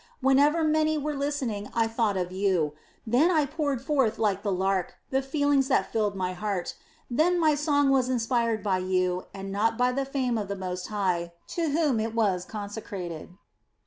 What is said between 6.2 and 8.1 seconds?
heart, then my song was